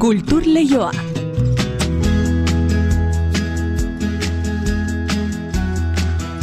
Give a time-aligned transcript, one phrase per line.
[0.00, 0.90] Kultur Leioa.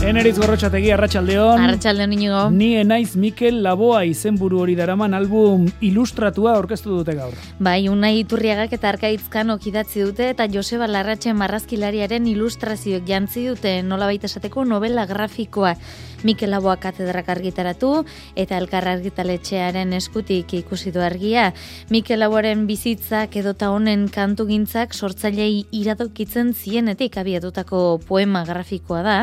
[0.07, 1.63] Eneriz gorrotxategi, arratsaldeon.
[1.65, 2.43] Arratxaldeon inigo.
[2.53, 7.33] Ni enaiz Mikel Laboa izenburu hori daraman album ilustratua aurkeztu dute gaur.
[7.59, 14.07] Bai, unai iturriagak eta arkaitzkan okidatzi dute eta Joseba Larratxe marrazkilariaren ilustrazioek jantzi dute nola
[14.07, 15.73] baita esateko novela grafikoa.
[16.23, 17.91] Mikel Laboa katedrak argitaratu
[18.35, 21.51] eta elkar argitaletxearen eskutik ikusi du argia.
[21.93, 29.17] Mikel Laboaren bizitzak edota honen kantu gintzak sortzailei iradokitzen zienetik abiatutako poema grafikoa da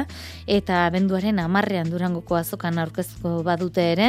[0.46, 4.08] eta abenduaren amarrean durangoko azokan aurkezko badute ere,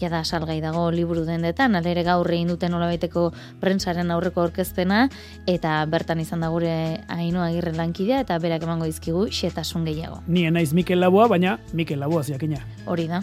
[0.00, 3.26] jada salgai dago liburu dendetan, alere gaur egin duten olabaiteko
[3.60, 5.04] prentsaren aurreko aurkezpena,
[5.50, 6.72] eta bertan izan da gure
[7.12, 10.22] haino agirre lankidea, eta berak emango dizkigu xetasun gehiago.
[10.26, 12.64] Ni enaiz Mikel Laboa, baina Mikel Laboa ziakina.
[12.86, 13.22] Hori da.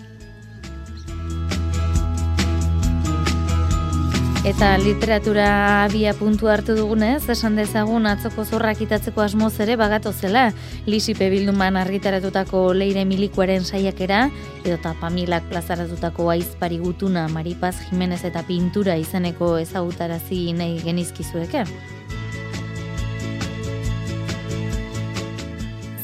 [4.48, 10.46] Eta literatura abia puntu hartu dugunez, esan dezagun atzoko zorrak itatzeko asmoz ere bagato zela.
[10.88, 14.30] Lisipe bilduman argitaratutako leire milikuaren saiakera,
[14.64, 21.66] edota pamilak plazaratutako aizpari gutuna Maripaz Jimenez eta pintura izeneko ezagutarazi nahi genizkizueke.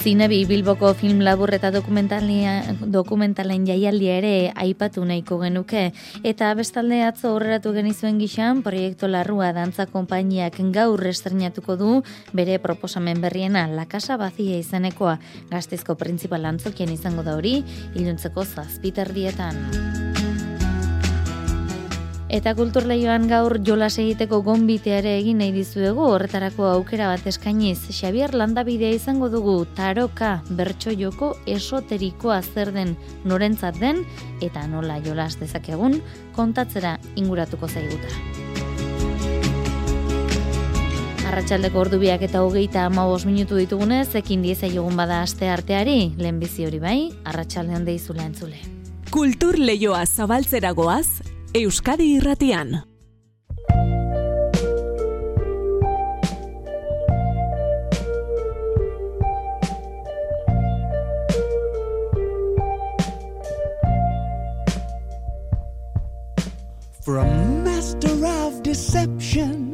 [0.06, 5.88] Zinebi Bilboko film labur eta dokumentalen jaialdia ere aipatu nahiko genuke.
[6.22, 12.04] Eta bestalde atzo horreratu genizuen gixan, proiektu larrua dantza konpainiak gaur estrenatuko du
[12.38, 15.18] bere proposamen berriena La Casa Bazia izenekoa
[15.50, 17.64] gaztizko printzipal antzokien izango da hori,
[17.96, 20.05] iluntzeko zazpiter dietan.
[22.36, 27.78] Eta kulturleioan gaur jolas egiteko gonbiteare egin nahi dizuegu horretarako aukera bat eskainiz.
[27.96, 34.02] Xavier Landabidea izango dugu taroka bertso joko esoterikoa zer den norentzat den
[34.44, 36.02] eta nola jolas dezakegun
[36.36, 38.12] kontatzera inguratuko zaiguta.
[41.30, 46.66] Arratxaldeko ordubiak eta hogeita ama minutu ditugunez, ekin dieza jogun bada aste arteari, lehen bizi
[46.66, 48.60] hori bai, arratsaldean deizula entzule.
[49.10, 52.84] Kultur leioa zabaltzeragoaz, Euskadi Irratian.
[67.02, 69.72] From master of deception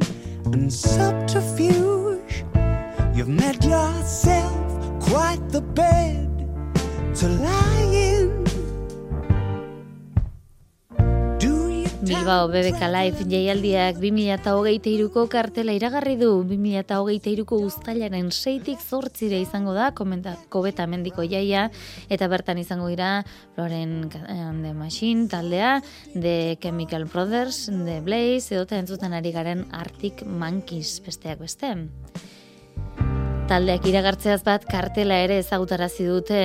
[0.52, 2.44] and subterfuge,
[3.12, 6.30] you've made yourself quite the bed
[7.16, 8.11] to lie in.
[12.02, 20.64] Bilbao BBK Live jaialdiak 2008ko kartela iragarri du 2008ko guztailaren seitik zortzire izango da komentako
[20.66, 21.68] beta mendiko jaia
[22.10, 23.12] eta bertan izango dira
[23.54, 25.76] Loren The Machine taldea
[26.16, 31.76] The Chemical Brothers The Blaze edo entzuten ari garen Arctic Monkeys besteak beste.
[33.52, 36.38] Taldeak iragartzeaz bat kartela ere ezagutarazi dute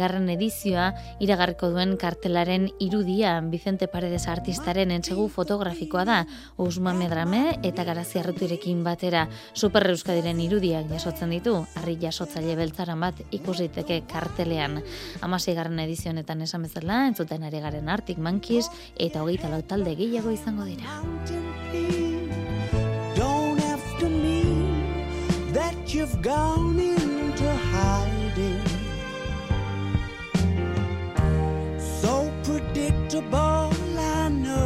[0.00, 0.86] garren edizioa.
[1.20, 6.26] Iragarriko duen kartelaren irudia Vicente Paredes artistaren entsegu fotografikoa da.
[6.56, 9.28] Usma Medrame eta Garazi Arrutirekin batera.
[9.52, 11.58] Super Euskadiren irudiak jasotzen ditu.
[11.76, 14.80] Harri jasotzaile beltzaran bat ikusiteke kartelean.
[15.20, 20.64] Garren edizionetan esan bezala entzuten ari garen Arctic Monkeys eta hogeita lau talde gehiago izango
[20.64, 20.88] dira.
[26.04, 26.93] You've gone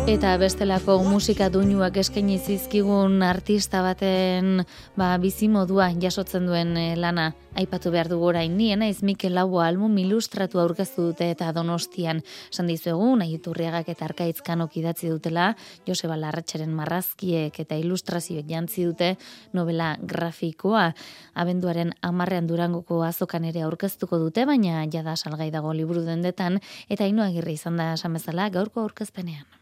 [0.08, 4.62] Eta bestelako musika duinuak eskaini zizkigun artista baten
[4.96, 7.26] ba, bizimodua jasotzen duen eh, lana.
[7.60, 12.22] Aipatu behar dugu orain ni naiz Mikel Laua album ilustratu aurkeztu dute eta Donostian.
[12.48, 15.50] Esan dizuegu nahi iturriagak eta arkaitzkan idatzi dutela
[15.86, 19.18] Joseba Larratxeren marrazkiek eta ilustrazioek jantzi dute
[19.52, 20.94] novela grafikoa.
[21.34, 27.28] Abenduaren amarrean durangoko azokan ere aurkeztuko dute baina jada salgai dago liburu dendetan eta ino
[27.28, 29.57] agirri izan da esan bezala gaurko aurkezpenean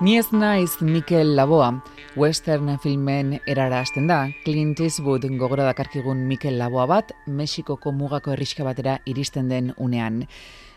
[0.00, 1.68] Ni ez naiz Mikel Laboa,
[2.16, 8.66] western filmen erara hasten da, Clint Eastwood gogora dakarkigun Mikel Laboa bat, Mexikoko mugako erriska
[8.66, 10.24] batera iristen den unean.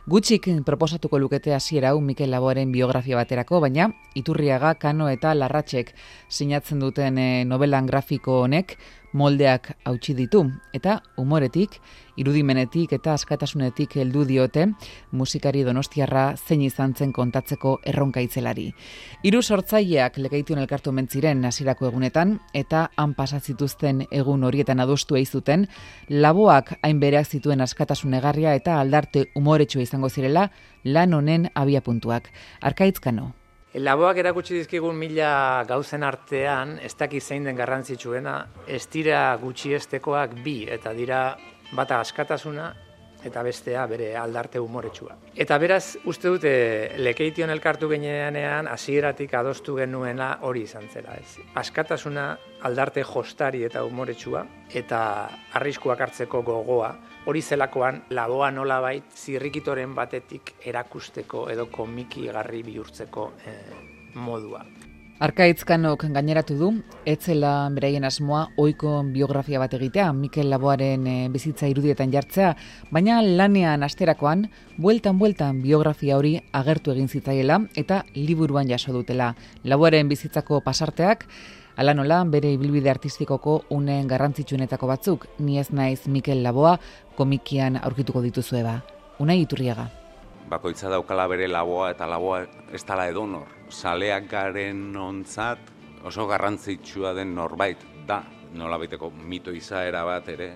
[0.07, 5.91] Gutxik proposatuko lukete hasiera hau Mikel Laboaren biografia baterako, baina Iturriaga, Kano eta Larratxek
[6.29, 8.77] sinatzen duten eh, novelan grafiko honek
[9.13, 10.43] moldeak hautsi ditu
[10.75, 11.77] eta umoretik,
[12.17, 14.67] irudimenetik eta askatasunetik heldu diote
[15.11, 18.67] musikari Donostiarra zein izan zen kontatzeko erronka itzelari.
[19.23, 25.67] Hiru sortzaileak legeitun elkartu mentziren hasierako egunetan eta han pasa zituzten egun horietan adostu zuten
[26.09, 30.51] laboak hain bereak zituen askatasun egarria eta aldarte umoretsua izango zirela
[30.83, 32.31] lan honen abia puntuak.
[32.61, 33.33] Arkaitzkano.
[33.77, 38.33] Laboak erakutsi dizkigun mila gauzen artean, ez daki zein den garrantzitsuena,
[38.65, 41.19] ez dira gutxiestekoak bi, eta dira
[41.77, 42.71] bata askatasuna
[43.27, 45.17] eta bestea bere aldarte umoretsua.
[45.35, 46.53] Eta beraz, uste dute,
[46.97, 51.15] lekeition elkartu geneanean, hasieratik adostu genuena hori izan zela.
[51.19, 51.37] Ez.
[51.59, 52.29] Askatasuna
[52.67, 55.01] aldarte jostari eta umoretsua, eta
[55.59, 56.91] arriskuak hartzeko gogoa,
[57.27, 63.57] hori zelakoan laboa nolabait zirrikitoren batetik erakusteko edo komiki garri bihurtzeko eh,
[64.15, 64.63] modua.
[65.17, 66.67] Arkaitzkanok gaineratu du,
[67.09, 72.51] etzela beraien asmoa oiko biografia bat egitea, Mikel Laboaren eh, bizitza irudietan jartzea,
[72.93, 74.45] baina lanean asterakoan,
[74.77, 79.33] bueltan-bueltan biografia hori agertu egin zitzaiela eta liburuan jaso dutela.
[79.65, 81.25] Laboaren bizitzako pasarteak,
[81.77, 86.79] Ala nola, bere ibilbide artistikoko unen garrantzitsuenetako batzuk, ni ez naiz Mikel Laboa
[87.19, 88.79] komikian aurkituko dituzue ba.
[89.21, 89.85] Unai iturriaga.
[90.47, 93.49] Bakoitza daukala bere laboa eta laboa ez tala edonor.
[93.69, 95.59] Saleak garen ontzat
[96.07, 98.21] oso garrantzitsua den norbait da.
[98.55, 100.53] Nola baiteko mito izaera bat ere,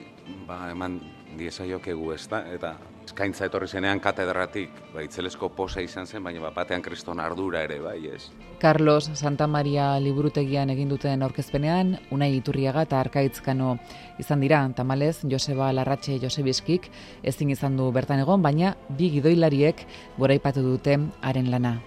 [0.47, 0.95] ba, eman
[1.37, 2.71] diezaiokegu ez da, eta
[3.05, 7.79] eskaintza etorri zenean katedratik, ba, itzelesko posa izan zen, baina bat batean kriston ardura ere,
[7.81, 8.29] bai, ez.
[8.61, 13.75] Carlos Santa Maria liburutegian egin duten aurkezpenean, Unai Iturriaga eta Arkaitzkano
[14.21, 16.91] izan dira, tamalez, Joseba Larratxe Josebiskik
[17.23, 19.85] ezin izan du bertan egon, baina bi gidoilariek
[20.17, 21.79] goraipatu dute haren lana.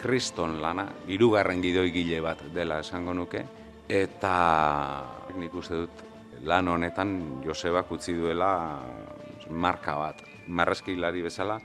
[0.00, 3.44] Kriston lana, hirugarren gidoigile bat dela esango nuke,
[3.90, 4.34] eta
[5.36, 6.04] nik uste dut
[6.46, 8.52] lan honetan Josebak utzi duela
[9.50, 11.60] marka bat, marreskilari bezala,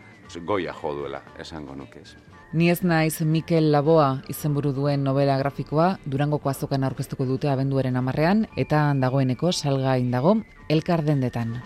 [0.45, 2.15] goia jo duela esango nuke ez.
[2.53, 8.45] Ni ez naiz Mikel Laboa izenburu duen novela grafikoa Durangoko azokan aurkeztuko dute abenduaren amarrean
[8.55, 10.37] eta dagoeneko salgain dago
[10.69, 11.57] elkar dendetan.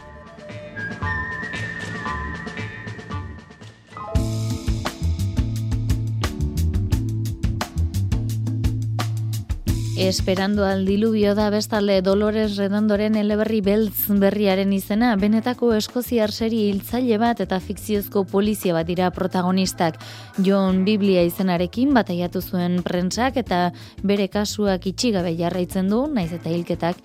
[10.01, 17.17] Esperando al diluvio da bestalde Dolores Redondoren eleberri beltz berriaren izena, benetako eskoziar seri hiltzaile
[17.19, 19.97] bat eta fikziozko polizia bat dira protagonistak.
[20.37, 27.03] John Biblia izenarekin bataiatu zuen prentsak eta bere kasuak itxigabe jarraitzen du, naiz eta hilketak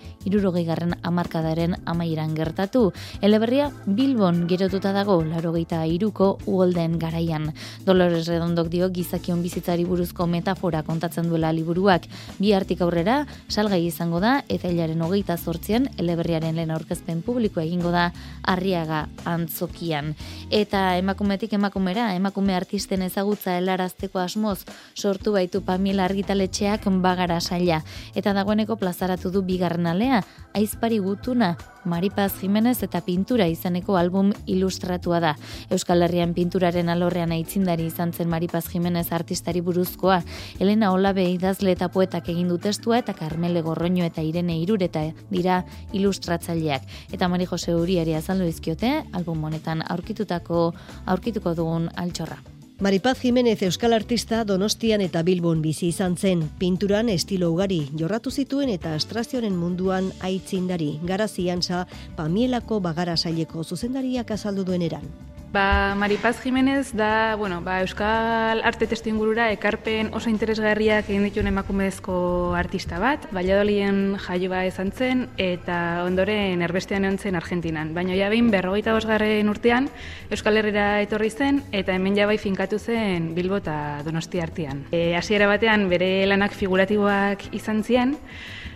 [0.64, 2.92] garren amarkadaren amaieran gertatu.
[3.20, 7.52] Eleberria Bilbon girotuta dago, larogeita iruko uolden garaian.
[7.84, 12.06] Dolores Redondok dio gizakion bizitzari buruzko metafora kontatzen duela liburuak,
[12.38, 17.90] bi artik aurrera salgai izango da eta hilaren hogeita zortzien eleberriaren lehen aurkezpen publikoa egingo
[17.94, 18.10] da
[18.54, 20.14] arriaga antzokian.
[20.54, 24.60] Eta emakumetik emakumera, emakume artisten ezagutza helarazteko asmoz
[24.94, 27.82] sortu baitu Pamela argitaletxeak bagara saila.
[28.14, 30.22] Eta dagoeneko plazaratu du bigarren alea,
[30.54, 31.54] aizpari gutuna,
[31.84, 35.34] Maripaz Jimenez eta pintura izeneko album ilustratua da.
[35.70, 40.22] Euskal Herrian pinturaren alorrean aitzindari izan zen Maripaz Jimenez artistari buruzkoa.
[40.58, 45.64] Elena Olabe idazle eta poetak egin du testua eta Carmele Gorroño eta Irene Irureta dira
[45.92, 46.88] ilustratzaileak.
[47.12, 50.72] Eta Mari Jose Uriari azaldu izkiote album honetan aurkitutako
[51.06, 52.53] aurkituko dugun altxorra.
[52.80, 56.40] Maripaz Jimenez euskal artista Donostian eta Bilbon bizi izan zen.
[56.58, 60.98] Pinturan estilo ugari jorratu zituen eta astrazioaren munduan aitzindari.
[61.06, 61.84] Garazian sa
[62.16, 65.06] Pamielako bagara saileko zuzendariak azaldu duen eran.
[65.54, 71.46] Ba, Maripaz Jimenez da, bueno, ba, Euskal Arte Testu ingurura ekarpen oso interesgarriak egin dituen
[71.46, 72.16] emakumezko
[72.58, 75.76] artista bat, Valladolien jaio ba izan zen, eta
[76.08, 77.94] ondoren erbestean egon zen Argentinan.
[77.94, 79.86] Baina ja behin berrogeita bosgarren urtean
[80.26, 84.82] Euskal Herrera etorri zen, eta hemen jabai finkatu zen Bilbo eta Donosti artean.
[84.90, 88.18] E, hasiera batean bere lanak figuratiboak izan ziren,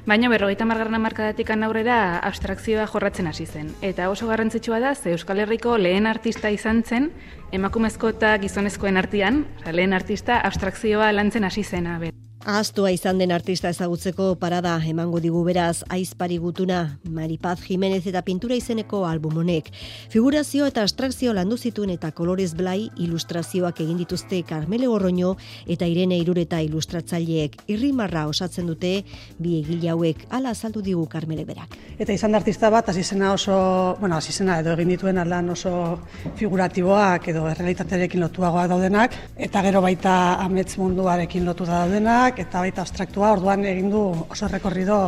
[0.09, 3.67] Baina berrogeita margarren amarkadatik aurrera abstrakzioa jorratzen hasi zen.
[3.85, 7.11] Eta oso garrantzitsua da, ze Euskal Herriko lehen artista izan zen,
[7.53, 11.99] emakumezko eta gizonezkoen artean, lehen artista abstrakzioa lantzen hasi zena.
[12.47, 18.55] Ahaztua izan den artista ezagutzeko parada emango digu beraz aizpari gutuna Maripaz Jimenez eta pintura
[18.55, 19.73] izeneko album honek.
[20.09, 25.33] Figurazio eta abstrakzio landu zituen eta kolorez blai ilustrazioak egin dituzte Carmele Gorroño
[25.67, 29.03] eta Irene Irureta ilustratzaileek irrimarra osatzen dute
[29.39, 31.75] bi egile hauek hala azaldu digu Carmele berak.
[31.99, 35.51] Eta izan da artista bat hasi zena oso, bueno, hasi zena edo egin dituen lan
[35.51, 35.99] oso
[36.37, 40.15] figuratiboak edo errealitatearekin lotuagoak daudenak eta gero baita
[40.47, 44.99] amets munduarekin lotu daudenak eta baita abstraktua, orduan egin du oso rekorrido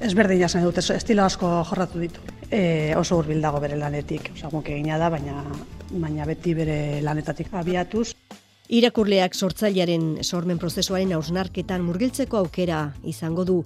[0.00, 2.20] ezberdin jasen dute, estilo asko jorratu ditu.
[2.50, 5.44] E, oso hurbil dago bere lanetik, osea, egina da, baina
[5.90, 8.14] baina beti bere lanetatik abiatuz.
[8.70, 13.56] Irakurleak sortzailearen sormen prozesuaren hausnarketan murgiltzeko aukera izango du.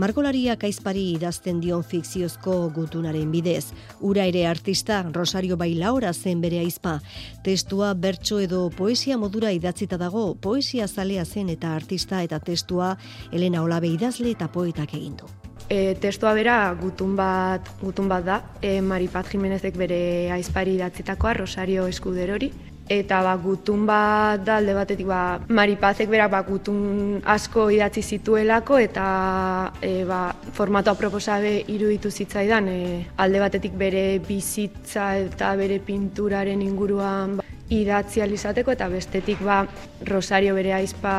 [0.00, 3.74] Margolariak aizpari idazten dion fikziozko gutunaren bidez.
[4.00, 6.96] Ura ere artista Rosario Bailaora zen bere aizpa.
[7.44, 12.94] Testua bertso edo poesia modura idatzita dago, poesia zalea zen eta artista eta testua
[13.32, 15.28] Elena Olabe idazle eta poetak egin du.
[15.68, 21.86] E, testua bera gutun bat, gutun bat da, e, Maripat Jimenezek bere aizpari idatzitakoa, Rosario
[21.86, 22.52] Eskuderori.
[22.84, 28.76] Eta ba, gutun bat da alde batetik ba, Maripazek berak ba, gutun asko idatzi zituelako
[28.78, 29.06] eta
[29.80, 37.38] e, ba, formatu aproposabe iruditu zitzaidan e, alde batetik bere bizitza eta bere pinturaren inguruan
[37.38, 39.62] ba, idatzi alizateko eta bestetik ba,
[40.04, 41.14] Rosario bere aizpa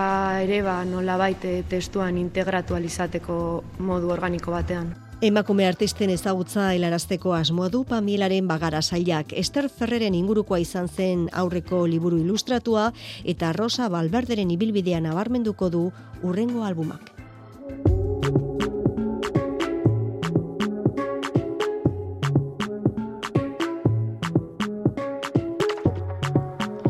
[0.45, 3.39] ere ba, nola baite testuan integratu alizateko
[3.79, 4.93] modu organiko batean.
[5.24, 9.31] Emakume artisten ezagutza helarazteko asmoa du Pamielaren bagara sailak.
[9.31, 12.89] Ester Ferreren ingurukoa izan zen aurreko liburu ilustratua
[13.24, 15.86] eta Rosa Balberderen ibilbidea nabarmenduko du
[16.22, 17.15] urrengo albumak.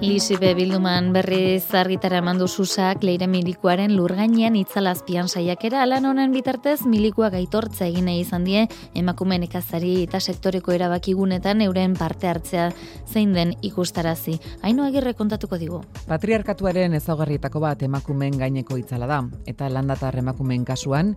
[0.05, 7.33] Lisibe bilduman berriz argitara emandu susak leire milikuaren lurgainean itzalazpian saiakera lan honen bitartez milikuak
[7.39, 8.67] aitortza egin nahi izan die
[9.01, 12.67] emakume nekazari eta sektoreko erabakigunetan euren parte hartzea
[13.07, 14.38] zein den ikustarazi.
[14.62, 15.81] Haino agirre kontatuko digu.
[16.05, 21.15] Patriarkatuaren ezaugarrietako bat emakumeen gaineko itzala da, eta landatar emakumeen kasuan,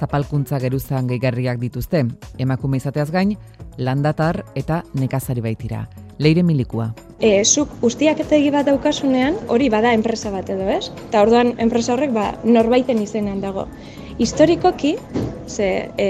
[0.00, 2.06] zapalkuntza geruzan gehigarriak dituzte.
[2.40, 3.36] Emakume izateaz gain,
[3.76, 5.84] landatar eta nekazari baitira.
[6.22, 6.92] Leire milikua.
[7.22, 10.90] E, zuk ustiak etegi bat daukasunean, hori bada enpresa bat edo, ez?
[11.08, 13.66] Eta orduan enpresa horrek ba, norbaiten izenean dago.
[14.22, 14.96] Historikoki,
[15.48, 16.08] ze, e,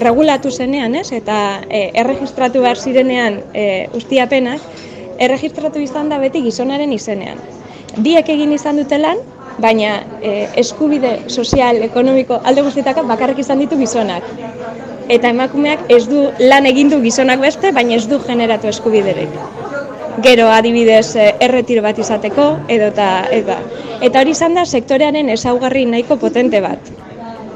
[0.00, 1.10] regulatu zenean, ez?
[1.16, 1.38] Eta
[1.68, 4.64] e, erregistratu behar zirenean e, ustiapenak,
[5.20, 7.40] erregistratu izan da beti gizonaren izenean.
[8.00, 9.20] Biek egin izan dutelan,
[9.60, 14.24] baina e, eskubide sozial, ekonomiko, alde guztietako bakarrik izan ditu gizonak.
[15.10, 19.32] Eta emakumeak ez du lan egin du gizonak beste, baina ez du generatu eskubiderek.
[20.22, 23.56] Gero adibidez eh, erretiro bat izateko, edo eta, eta,
[24.06, 26.92] eta hori izan da sektorearen ezaugarri nahiko potente bat,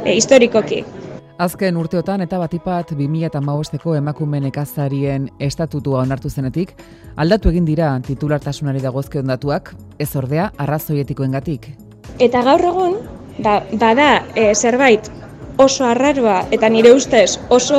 [0.03, 0.83] e, historikoki.
[1.45, 6.75] Azken urteotan eta batipat 2008ko emakume nekazarien estatutua onartu zenetik,
[7.17, 11.71] aldatu egin dira titulartasunari dagozke ondatuak, ez ordea arrazoietikoengatik.
[12.19, 12.99] Eta gaur egun,
[13.39, 15.11] ba, bada e, zerbait
[15.57, 17.79] oso arraroa eta nire ustez oso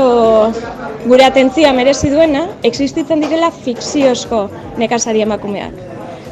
[1.05, 5.75] gure atentzia merezi duena, existitzen direla fikziozko nekazari emakumeak.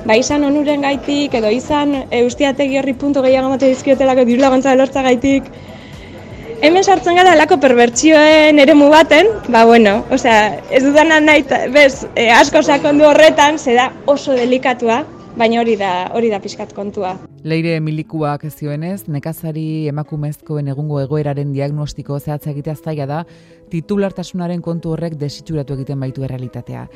[0.03, 5.03] Ba izan onuren gaitik, edo izan eustiategi horri puntu gehiago mate dizkiotelako diru laguntza lortza
[5.05, 5.47] gaitik,
[6.63, 12.29] Hemen sartzen gara alako perbertsioen eremu baten, ba bueno, osea, ez dudana nahi, bez, e,
[12.31, 15.01] asko sakondu horretan, ze da oso delikatua,
[15.37, 17.15] baina hori da hori da pixkat kontua.
[17.43, 23.23] Leire milikuak zioenez, nekazari emakumezkoen egungo egoeraren diagnostiko zehatza egitea zaila da,
[23.71, 26.87] titulartasunaren kontu horrek desitxuratu egiten baitu errealitatea.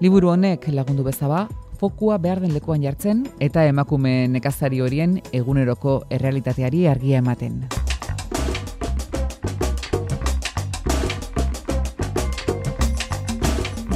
[0.00, 1.46] Liburu honek lagundu bezaba,
[1.80, 7.64] fokua behar den lekuan jartzen eta emakume nekazari horien eguneroko errealitateari argia ematen.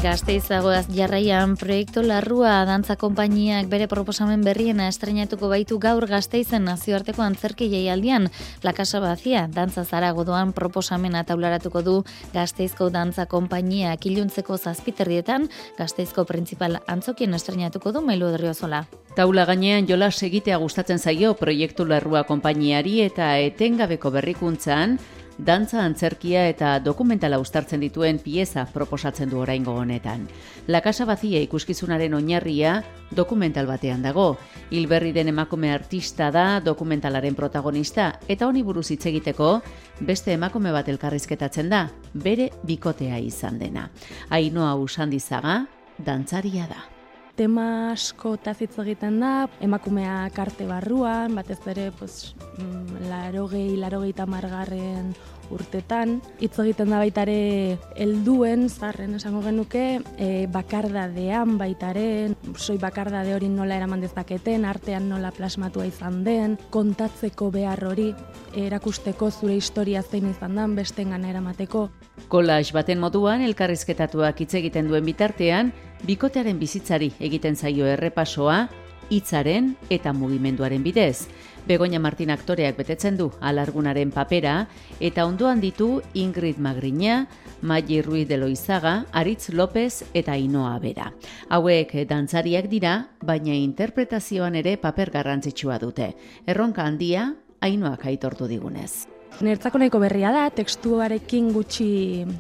[0.05, 7.71] Gazteizagoaz jarraian proiektu larrua dantza konpainiak bere proposamen berriena estrenatuko baitu gaur Gazteizen nazioarteko antzerki
[7.73, 8.29] jaialdian
[8.63, 11.97] Lakasa Bazia dantza zaragodoan proposamena taularatuko du
[12.35, 18.85] Gazteizko dantza konpainiak iluntzeko zazpiterrietan Gazteizko principal antzokien estrenatuko du Mailu Odriozola.
[19.17, 24.99] Taula gainean jola segitea gustatzen zaio proiektu larrua konpainiari eta etengabeko berrikuntzan
[25.39, 30.29] dantza antzerkia eta dokumentala ustartzen dituen pieza proposatzen du oraingo honetan.
[30.67, 34.37] La Casa Bazia ikuskizunaren oinarria dokumental batean dago.
[34.71, 39.61] Hilberri den emakume artista da dokumentalaren protagonista eta honi buruz hitz egiteko
[40.01, 43.91] beste emakume bat elkarrizketatzen da, bere bikotea izan dena.
[44.31, 45.65] Ainoa Usandizaga
[45.99, 46.94] dantzaria da
[47.37, 49.33] tema asko tazitz egiten da,
[49.65, 55.15] emakumea karte barruan, batez ere, pues, mm, larogei, larogei tamargarren
[55.51, 56.21] urtetan.
[56.41, 63.77] Itz egiten da baitare helduen zarren esango genuke, e, bakardadean baitaren, soi bakardade hori nola
[63.77, 68.13] eraman dezaketen, artean nola plasmatua izan den, kontatzeko behar hori,
[68.57, 71.89] erakusteko zure historia zein izan den, bestengan eramateko.
[72.29, 75.73] Kolaj baten moduan elkarrizketatuak hitz egiten duen bitartean,
[76.07, 78.69] bikotearen bizitzari egiten zaio errepasoa,
[79.11, 81.29] hitzaren eta mugimenduaren bidez.
[81.65, 84.67] Begoña Martin aktoreak betetzen du alargunaren papera
[85.01, 87.27] eta ondoan ditu Ingrid Magrina,
[87.63, 91.13] Maggi Ruiz de Loizaga, Aritz López eta Ainoa Bera.
[91.49, 96.13] Hauek dantzariak dira, baina interpretazioan ere paper garrantzitsua dute.
[96.47, 97.33] Erronka handia,
[97.65, 99.07] Ainoak aitortu digunez.
[99.43, 101.89] Nertzako nahiko berria da, tekstuarekin gutxi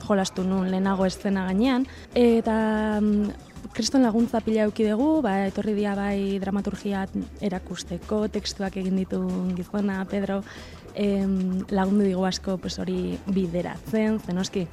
[0.04, 5.96] jolastu nun lehenago eszena gainean, eta mm, kriston laguntza pila auki dugu, ba, etorri dia
[5.98, 7.04] bai dramaturgia
[7.42, 9.20] erakusteko, tekstuak egin ditu
[9.58, 10.40] gizona, Pedro,
[10.94, 14.68] em, lagundu digu asko pues, hori bideratzen, zenoski,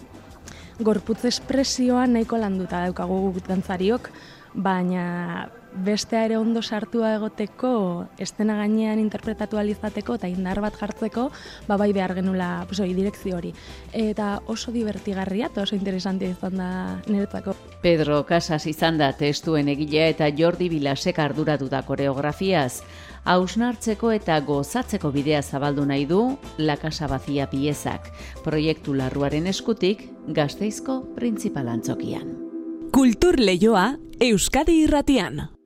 [0.79, 4.11] gorputz espresioa nahiko landuta daukagu dantzariok,
[4.53, 11.29] baina bestea ere ondo sartua egoteko, estena gainean interpretatu alizateko eta indar bat jartzeko,
[11.67, 13.53] ba bai behar genula, pues hori, direkzio hori.
[13.93, 16.71] Eta oso divertigarria eta oso interesantia izan da
[17.07, 17.55] niretzako.
[17.81, 22.81] Pedro Casas izan da testuen egilea eta Jordi Bilasek arduratu da koreografiaz.
[23.23, 28.09] Hausnartzeko eta gozatzeko bidea zabaldu nahi du La Casa Bazia piezak,
[28.43, 32.37] proiektu larruaren eskutik gazteizko printzipal antzokian.
[32.91, 35.60] Kultur Leioa Euskadi Irratian.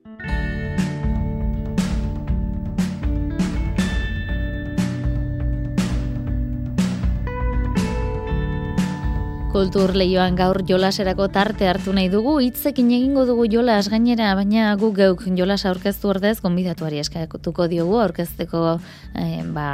[9.56, 14.90] Kultur lehioan gaur jolaserako tarte hartu nahi dugu, hitzekin egingo dugu jolas gainera, baina gu
[14.98, 18.74] geuk jolas aurkeztu ordez, gonbidatuari eskatuko diogu aurkezteko,
[19.16, 19.70] eh, ba,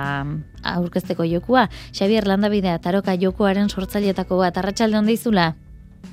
[0.77, 1.65] aurkezteko jokua.
[1.91, 5.49] Xavier Landabidea, taroka jokuaren sortzailetako bat, arratsalde hon deizula?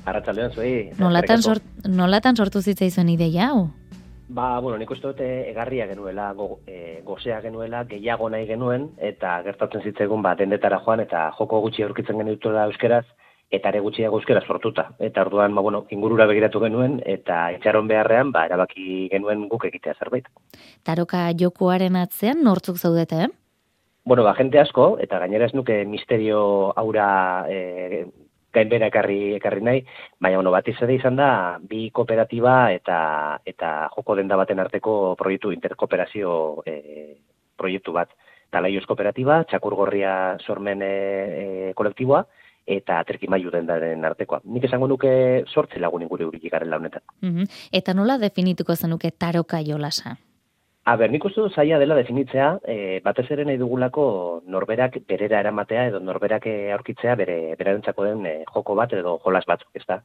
[0.02, 0.90] Arratxaldean zuei.
[0.98, 3.68] Nolatan, sort, nolatan sortu zitzaizuen ideia hau?
[4.34, 9.38] Ba, bueno, nik uste dute egarria genuela, go, e, gozea genuela, gehiago nahi genuen, eta
[9.46, 13.06] gertatzen zitzaigun, ba, dendetara joan, eta joko gutxi aurkitzen genituela euskeraz,
[13.50, 14.92] eta ere gutxiago euskera sortuta.
[15.02, 19.96] Eta orduan, ba, bueno, ingurura begiratu genuen, eta itxaron beharrean, ba, erabaki genuen guk egitea
[19.98, 20.30] zerbait.
[20.86, 23.30] Taroka jokoaren atzean, nortzuk zaudete, eh?
[24.06, 26.40] Bueno, ba, jente asko, eta gainera ez nuke misterio
[26.78, 27.10] aura
[27.50, 28.06] e,
[28.54, 29.82] gainbera ekarri, ekarri nahi,
[30.18, 33.00] baina, bueno, bat izan izan da, bi kooperatiba eta
[33.46, 36.32] eta joko denda baten arteko proiektu interkooperazio
[36.66, 36.76] e,
[37.58, 38.14] proiektu bat.
[38.50, 42.24] Talaios kooperatiba, txakurgorria sormen e, e, kolektiboa,
[42.76, 44.40] eta trikimailu dendaren artekoa.
[44.44, 45.12] Nik esango nuke
[45.48, 47.02] sortze lagun ingure uri garen launetan.
[47.22, 50.16] Mm Eta nola definituko zenuke taroka jolasa?
[50.90, 54.04] A ber, nik uste zaila dela definitzea, e, batez ere nahi dugulako
[54.54, 59.44] norberak berera eramatea edo norberak e, aurkitzea bere berarentzako den e, joko bat edo jolas
[59.46, 60.00] batzuk, ezta?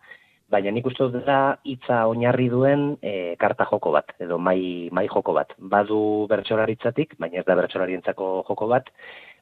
[0.51, 5.07] Baina nik uste dut da hitza oinarri duen e, karta joko bat edo mai, mai
[5.07, 5.55] joko bat.
[5.57, 8.91] Badu bertsolaritzatik, baina ez da bertsolarientzako joko bat,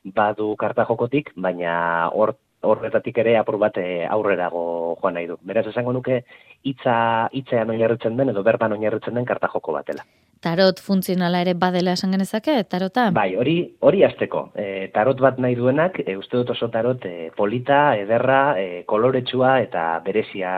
[0.05, 1.73] badu karta jokotik, baina
[2.13, 5.37] hor horretatik ere apur bat eh, aurrerago joan nahi du.
[5.43, 6.23] Beraz esango nuke
[6.63, 10.05] hitza hitzean oinarritzen den edo berban oinarritzen den karta joko batela.
[10.43, 13.07] Tarot funtzionala ere badela esan genezake, tarota?
[13.15, 14.49] Bai, hori hori hasteko.
[14.59, 19.53] E, tarot bat nahi duenak, e, uste dut oso tarot e, polita, ederra, e, koloretsua
[19.63, 20.51] eta berezia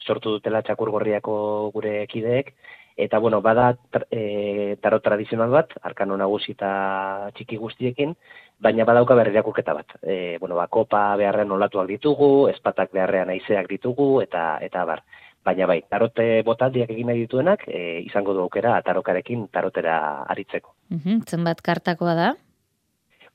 [0.00, 1.34] sortu dutela txakurgorriako
[1.74, 2.54] gure kideek,
[3.04, 3.72] eta bueno, bada
[4.10, 8.14] e, tarot tradizional bat, arkano nagusi eta txiki guztiekin,
[8.60, 9.96] baina badauka berriakurketa bat.
[10.02, 15.02] E, bueno, ba, kopa beharrean olatuak ditugu, espatak beharrean aizeak ditugu, eta eta bar.
[15.44, 19.96] Baina bai, tarote botaldiak egin nahi dituenak, e, izango du aukera tarokarekin tarotera
[20.28, 20.76] aritzeko.
[20.92, 22.30] Mm zenbat kartakoa da?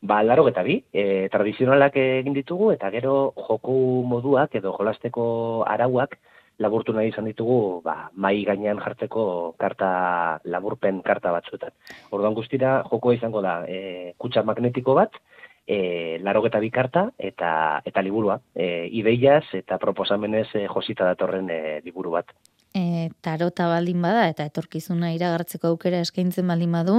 [0.05, 5.25] Ba, laro eta bi, e, tradizionalak egin ditugu, eta gero joku moduak edo jolasteko
[5.65, 6.19] arauak,
[6.59, 11.73] laburtu nahi izan ditugu ba, mai gainean jartzeko karta laburpen karta batzuetan.
[12.11, 15.19] Orduan guztira jokoa izango da e, kutsa magnetiko bat,
[15.67, 18.39] e, larogeta bi karta eta eta liburua.
[18.55, 22.31] E, ideiaz eta proposamenez e, josita datorren e, liburu bat.
[22.75, 26.97] E, tarota baldin bada eta etorkizuna iragartzeko aukera eskaintzen baldin badu,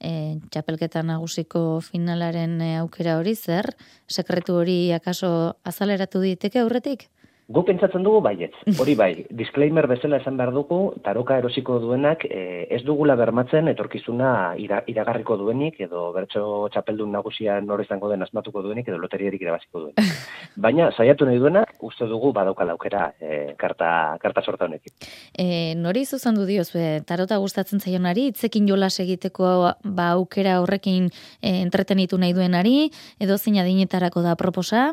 [0.00, 3.68] e, txapelketa nagusiko finalaren e, aukera hori zer,
[4.08, 5.30] sekretu hori akaso
[5.68, 7.08] azaleratu diteke aurretik?
[7.48, 12.66] Gu pentsatzen dugu baietz, hori bai, disclaimer bezala esan behar dugu, taroka erosiko duenak e,
[12.76, 16.42] ez dugula bermatzen etorkizuna iragarriko duenik, edo bertso
[16.74, 20.12] txapeldun nagusia nore izango den asmatuko duenik, edo loterierik irabaziko duenik.
[20.66, 24.92] Baina, saiatu nahi duenak, uste dugu badauka laukera e, karta, karta sorta honekin.
[25.32, 26.68] E, nori zuzen du dioz,
[27.08, 29.56] tarota gustatzen zaionari, itzekin jolas egiteko
[29.88, 31.08] ba, aukera horrekin
[31.40, 34.90] e, entretenitu nahi duenari, edo zein adinetarako da proposa?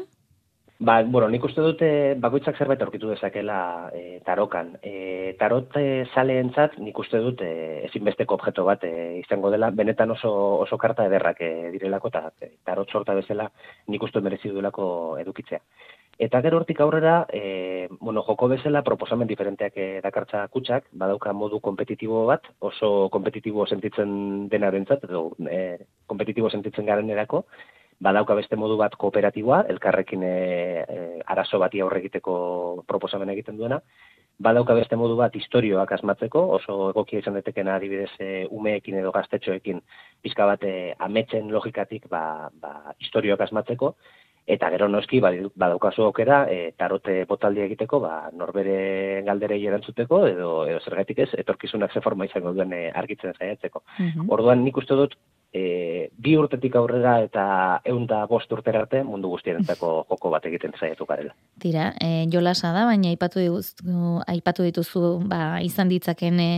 [0.77, 1.87] Ba, bueno, nik uste dute
[2.19, 4.73] bakoitzak zerbait aurkitu dezakela e, tarokan.
[4.83, 5.71] E, tarot
[6.11, 7.51] saleentzat nik uste dut e,
[7.87, 10.31] ezinbesteko objeto bat e, izango dela, benetan oso,
[10.65, 13.47] oso karta ederrak e, direlako, eta e, tarot sorta bezala
[13.87, 14.87] nik uste merezi duelako
[15.23, 15.61] edukitzea.
[16.19, 21.61] Eta gero hortik aurrera, e, bueno, joko bezala proposamen diferenteak e, dakartza kutsak, badauka modu
[21.63, 25.63] kompetitibo bat, oso kompetitibo sentitzen denarentzat edo e,
[26.05, 27.45] kompetitibo sentitzen garen erako,
[28.01, 30.33] badauka beste modu bat kooperatiboa, elkarrekin e,
[30.83, 33.79] e, arazo bati aurre egiteko proposamen egiten duena,
[34.39, 39.81] badauka beste modu bat historioak asmatzeko, oso egokia izan detekena adibidez e, umeekin edo gaztetxoekin
[40.21, 43.95] pizka bat e, ametzen logikatik ba, ba, historioak asmatzeko,
[44.45, 50.83] Eta gero noski badaukazu aukera e, tarote botaldi egiteko, ba, norbere galderei erantzuteko edo edo
[50.85, 53.81] zergatik ez etorkizunak ze forma izango duen argitzen saiatzeko.
[53.97, 55.17] Mm Orduan nik uste dut
[55.55, 57.45] e, bi urtetik aurrera eta
[57.87, 61.31] eunda bost urtera arte mundu guztiarentzako joko bat egiten zaiatu garela.
[61.61, 66.49] Tira, e, jolasa da, baina aipatu dituzu, aipatu dituzu ba, izan ditzaken e,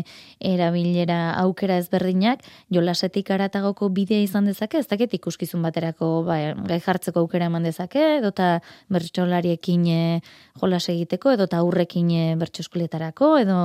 [0.54, 7.22] erabilera aukera ezberdinak, jolasetik aratagoko bidea izan dezake, ez dakit ikuskizun baterako ba, gai jartzeko
[7.26, 8.58] aukera eman dezake, edota
[8.94, 10.02] bertxolariekin e,
[10.58, 13.62] jolas egiteko, edota aurrekin e, bertxoskuletarako, edo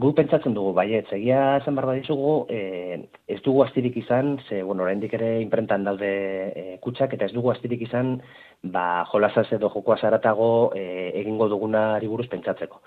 [0.00, 4.86] Gu pentsatzen dugu, baiet, egia esan barba dizugu, e, ez dugu astirik izan, ze, bueno,
[4.86, 8.14] oraindik ere imprentan daude e, kutsak, eta ez dugu astirik izan,
[8.62, 12.80] ba, jolasaz edo jokoa zaratago e, egingo duguna buruz pentsatzeko.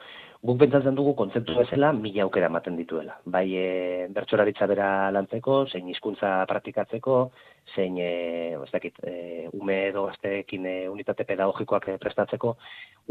[0.46, 3.20] Guk pentsatzen dugu kontzeptu bezala mila aukera ematen dituela.
[3.26, 3.68] Bai e,
[4.14, 7.20] bertsoraritza bera lantzeko, zein hizkuntza praktikatzeko,
[7.74, 12.56] zein e, ez dakit, e, ume edo gazteekin e, unitate pedagogikoak e, prestatzeko.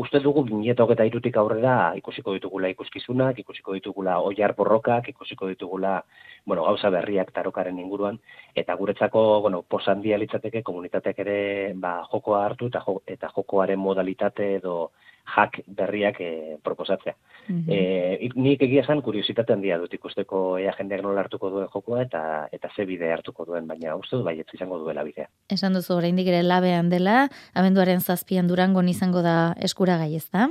[0.04, 6.00] Uste dugu binieto eta irutik aurrera ikusiko ditugula ikuskizunak, ikusiko ditugula oiar borrokak, ikusiko ditugula
[6.44, 8.18] bueno, gauza berriak tarokaren inguruan,
[8.54, 11.38] eta guretzako, bueno, posandia litzateke komunitateak ere
[11.74, 14.90] ba, jokoa hartu eta, jo, eta jokoaren modalitate edo
[15.24, 17.14] jak berriak e, proposatzea.
[17.48, 22.20] Mm nik egia esan kuriositate handia dut ikusteko ea jendeak nola hartuko duen jokoa eta
[22.52, 25.28] eta ze bide hartuko duen, baina uste dut baietz izango duela bidea.
[25.50, 30.50] Esan duzu oraindik ere labean dela, abenduaren zazpian durango izango da eskuragai ez da?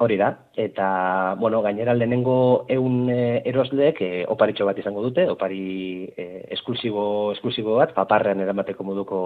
[0.00, 6.08] Hori da, eta, bueno, gainera lehenengo eun e, erosleek e, oparitxo bat izango dute, opari
[6.16, 9.18] e, esklusibo, esklusibo bat, paparrean eramateko moduko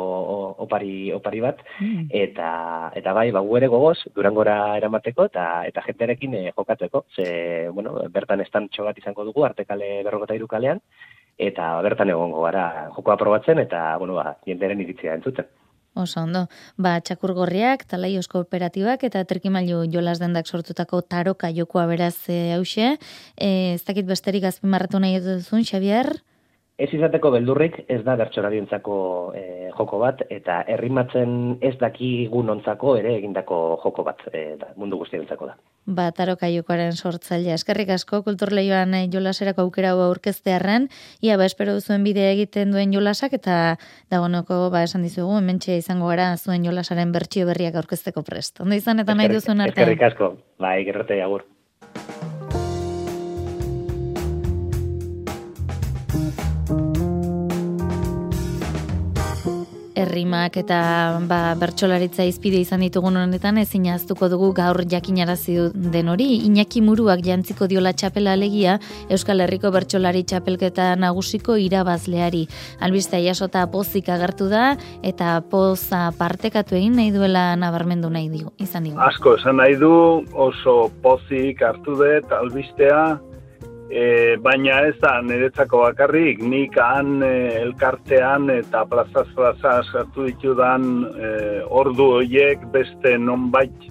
[0.66, 2.08] opari, opari bat, mm.
[2.10, 7.94] eta, eta bai, ba, ere gogoz, durangora eramateko, eta eta jentearekin e, jokatzeko, ze, bueno,
[8.10, 10.82] bertan estan bat izango dugu, artekale berrogeta irukalean,
[11.38, 15.48] eta bertan egongo gara jokoa probatzen, eta, bueno, ba, jenderen iritzia entzuten.
[15.94, 22.38] Oso ondo, ba, txakurgorriak, talaios kooperatibak eta trikimailu jolas dendak sortutako taroka jokoa beraz e,
[22.56, 22.96] hause.
[23.38, 26.10] E, ez dakit besterik azpimarratu nahi duzun, Xavier?
[26.74, 28.94] Ez izateko beldurrik ez da bertsorarientzako
[29.38, 29.42] e,
[29.76, 35.52] joko bat, eta herrimatzen ez daki gunontzako ere egindako joko bat e, da, mundu guztientzako
[35.52, 35.54] da.
[35.86, 37.54] Ba, taroka jokoaren sortzailea.
[37.60, 40.90] Eskerrik asko, kulturleioan e, jolaserako aukera hau aurkeztearren,
[41.22, 43.78] ia ba, espero duzuen bidea egiten duen jolasak, eta
[44.10, 48.58] dagonoko, ba, esan dizugu, hementxe izango gara zuen jolasaren bertsio berriak aurkezteko prest.
[48.66, 49.78] Ondo izan eta nahi duzuen arte.
[49.78, 51.46] Eskerrik asko, bai, gerrate agur.
[60.14, 60.78] Errimak eta
[61.28, 66.28] ba, bertsolaritza izpide izan ditugun honetan ezin aztuko dugu gaur jakinarazi den hori.
[66.46, 68.78] Iñaki Muruak jantziko diola txapela alegia
[69.10, 72.46] Euskal Herriko bertsolari txapelketa nagusiko irabazleari.
[72.80, 78.54] Albistea jasota pozik agertu da eta poza partekatu egin nahi duela nabarmendu nahi digu.
[78.62, 79.00] Izan digu.
[79.02, 79.92] Asko esan nahi du
[80.32, 83.18] oso pozik hartu dut albistea
[83.94, 90.88] E, baina ez da niretzako bakarrik, nik han e, elkartean eta plazaz plazaz sartu ditudan
[91.14, 91.30] e,
[91.82, 93.86] ordu horiek beste nonbait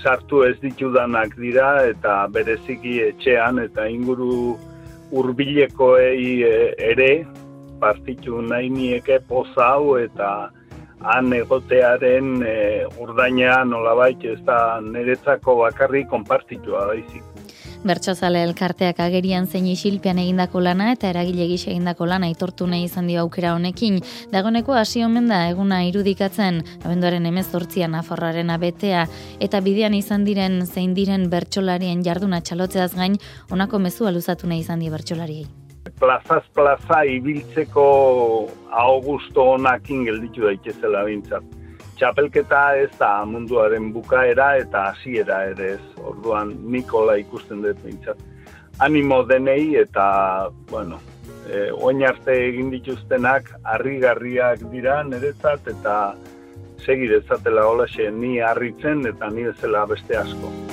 [0.00, 4.56] sartu ez ditudanak dira eta bereziki etxean eta inguru
[5.12, 6.56] hurbilekoei e,
[6.92, 7.12] ere
[7.80, 10.30] partitu nahi nieke poza hau eta
[11.12, 12.58] han egotearen e,
[13.04, 17.35] urdaina nolabait ez da niretzako bakarrik konpartitua baizik.
[17.86, 23.06] Bertxozale elkarteak agerian zein isilpean egindako lana eta eragile gisa egindako lana aitortu nahi izan
[23.06, 24.00] dio aukera honekin.
[24.32, 29.04] Dagoneko hasi omen da eguna irudikatzen, abenduaren emezortzian aforraren abetea,
[29.38, 33.14] eta bidean izan diren zein diren bertxolarien jarduna txalotzeaz gain,
[33.54, 35.46] onako mezu aluzatu nahi izan di bertxolariei.
[36.00, 37.86] Plazaz plaza ibiltzeko
[38.82, 41.55] augusto honakin gelditu daitezela bintzat
[41.96, 45.84] txapelketa ez da munduaren bukaera eta hasiera ere ez.
[46.12, 48.20] Orduan Nikola ikusten dut behintzat.
[48.84, 50.06] Animo denei eta,
[50.70, 51.00] bueno,
[51.48, 55.96] e, oin arte egin dituztenak harrigarriak dira niretzat eta
[56.84, 60.65] segi dezatela holaxe ni harritzen eta ni bezala beste asko.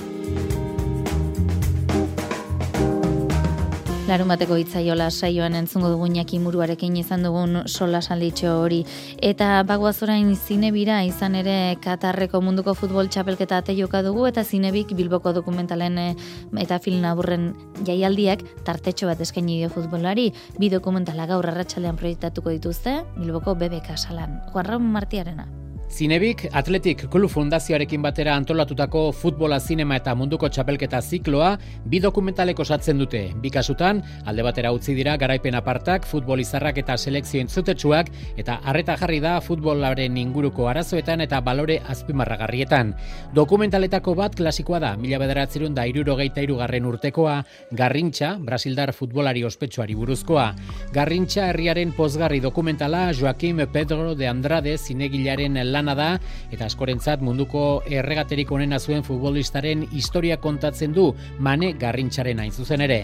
[4.03, 8.83] Larun bateko itzaiola saioan entzungo dugun muruarekin izan dugun sola salditxo hori.
[9.21, 14.93] Eta bagoaz orain zinebira izan ere Katarreko munduko futbol txapelketa ate joka dugu eta zinebik
[14.93, 16.15] Bilboko dokumentalen eh,
[16.59, 17.53] eta film aburren
[17.87, 20.33] jaialdiak tartetxo bat eskaini dio futbolari.
[20.59, 24.41] Bi dokumentala gaur arratsaldean proiektatuko dituzte Bilboko BBK salan.
[24.51, 25.62] Juan Martiarena.
[25.93, 31.51] Zinebik Atletik Kulu Fundazioarekin batera antolatutako futbola zinema eta munduko txapelketa zikloa
[31.85, 33.21] bi dokumentalek osatzen dute.
[33.43, 38.09] Bi kasutan, alde batera utzi dira garaipen apartak, futbol izarrak eta selekzio entzutetsuak
[38.41, 42.95] eta harreta jarri da futbolaren inguruko arazoetan eta balore azpimarragarrietan.
[43.37, 47.37] Dokumentaletako bat klasikoa da, mila bederatzerun da irurogeita irugarren urtekoa,
[47.69, 50.49] Garrintxa, Brasildar futbolari ospetsuari buruzkoa.
[50.97, 56.09] Garrintxa herriaren pozgarri dokumentala Joaquim Pedro de Andrade zinegilaren lan lana da
[56.53, 63.03] eta askorentzat munduko erregaterik onena zuen futbolistaren historia kontatzen du Mane Garrintzaren hain zuzen ere.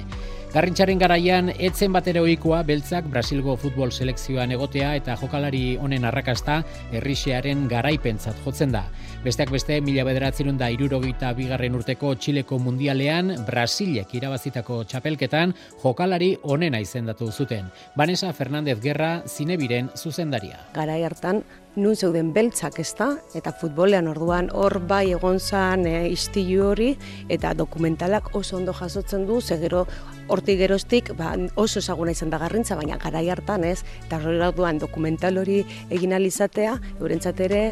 [0.54, 7.68] Garrintzaren garaian etzen batera ohikoa beltzak Brasilgo futbol selekzioan egotea eta jokalari honen arrakasta herrixearen
[7.70, 8.88] garaipentzat jotzen da.
[9.20, 15.52] Besteak beste, mila bederatzen da irurogeita bigarren urteko Txileko mundialean Brasilek irabazitako txapelketan
[15.82, 17.68] jokalari onena izendatu zuten.
[18.00, 20.62] Vanessa Fernandez Guerra zinebiren zuzendaria.
[20.72, 21.44] Garai hartan
[21.76, 26.94] nun zeuden beltzak ez da, eta futbolean orduan hor bai egon zan e, istilu hori,
[27.28, 29.86] eta dokumentalak oso ondo jasotzen du, zegero
[30.32, 35.44] hortik geroztik ba, oso ezaguna izan da garrintza, baina garai hartan ez, eta orduan dokumental
[35.44, 37.64] hori egin alizatea, eurentzat ere,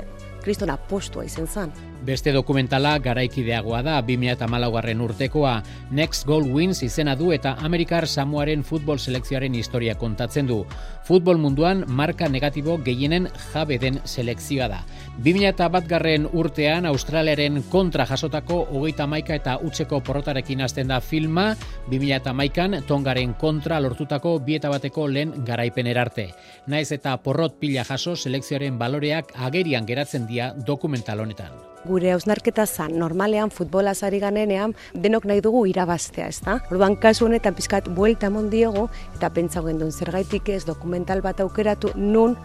[0.47, 1.71] kristona postua izan zan.
[2.05, 5.53] Beste dokumentala garaikideagoa da 2008 garren urtekoa
[5.91, 10.63] Next Goal Wins izena du eta Amerikar Samoaren futbol selekzioaren historia kontatzen du.
[11.07, 14.81] Futbol munduan marka negatibo gehienen jabe den selekzioa da.
[15.23, 21.55] 2008 garren urtean Australiaren kontra jasotako hogeita maika eta utzeko porrotarekin hasten da filma
[21.89, 26.29] 2008an tongaren kontra lortutako bieta bateko lehen garaipen erarte.
[26.67, 32.97] Naiz eta porrot pila jaso selekzioaren baloreak agerian geratzen dira dokumental honetan gure hausnarketa zan,
[32.99, 36.57] normalean futbola zari ganenean, denok nahi dugu irabaztea, ez da?
[36.71, 42.35] Orduan, kasu honetan pizkat buelta mondiego, eta pentsa gendun zergaitik ez dokumental bat aukeratu nun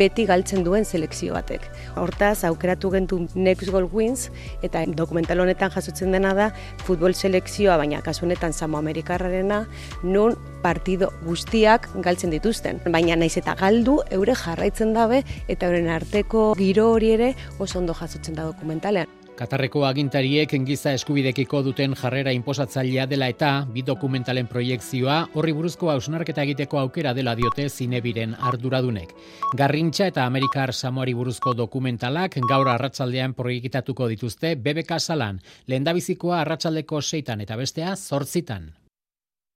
[0.00, 1.66] beti galtzen duen selekzio batek.
[2.00, 4.28] Hortaz, aukeratu gendu Next Goal Wins,
[4.62, 6.50] eta dokumental honetan jasotzen dena da,
[6.86, 9.64] futbol selekzioa, baina kasu honetan Samo Amerikarrarena,
[10.02, 12.80] nun partido guztiak galtzen dituzten.
[12.92, 17.94] Baina naiz eta galdu, eure jarraitzen dabe, eta euren arteko giro hori ere oso ondo
[17.96, 18.89] jasotzen da dokumental
[19.40, 26.44] Katarreko agintariek giza eskubidekiko duten jarrera inposatzailea dela eta bi dokumentalen proiektzioa horri buruzko hausnarketa
[26.44, 29.14] egiteko aukera dela diote zinebiren arduradunek.
[29.56, 37.40] Garrintxa eta Amerikar Samoari buruzko dokumentalak gaur arratsaldean proiektatuko dituzte BBK salan, lehendabizikoa arratsaldeko seitan
[37.40, 38.79] eta bestea zortzitan.